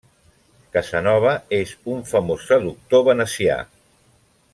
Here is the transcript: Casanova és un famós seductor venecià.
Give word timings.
Casanova 0.77 1.33
és 1.57 1.73
un 1.95 2.01
famós 2.13 2.47
seductor 2.53 3.05
venecià. 3.09 3.59